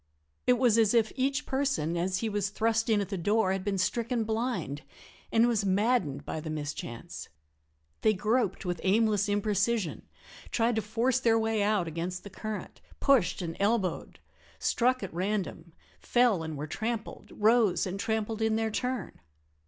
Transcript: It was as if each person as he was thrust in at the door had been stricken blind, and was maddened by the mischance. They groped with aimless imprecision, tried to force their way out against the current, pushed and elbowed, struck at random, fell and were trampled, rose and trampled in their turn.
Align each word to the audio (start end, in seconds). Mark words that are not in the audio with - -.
It 0.47 0.57
was 0.57 0.79
as 0.79 0.95
if 0.95 1.11
each 1.15 1.45
person 1.45 1.95
as 1.95 2.21
he 2.21 2.27
was 2.27 2.49
thrust 2.49 2.89
in 2.89 3.01
at 3.01 3.09
the 3.09 3.19
door 3.19 3.51
had 3.51 3.63
been 3.63 3.77
stricken 3.77 4.23
blind, 4.23 4.81
and 5.31 5.47
was 5.47 5.63
maddened 5.63 6.25
by 6.25 6.39
the 6.39 6.49
mischance. 6.49 7.29
They 8.01 8.15
groped 8.15 8.65
with 8.65 8.81
aimless 8.83 9.29
imprecision, 9.29 10.07
tried 10.49 10.75
to 10.77 10.81
force 10.81 11.19
their 11.19 11.37
way 11.37 11.61
out 11.61 11.87
against 11.87 12.23
the 12.23 12.31
current, 12.31 12.81
pushed 12.99 13.43
and 13.43 13.55
elbowed, 13.59 14.17
struck 14.57 15.03
at 15.03 15.13
random, 15.13 15.71
fell 15.99 16.41
and 16.41 16.57
were 16.57 16.65
trampled, 16.65 17.29
rose 17.35 17.85
and 17.85 17.99
trampled 17.99 18.41
in 18.41 18.55
their 18.55 18.71
turn. 18.71 19.19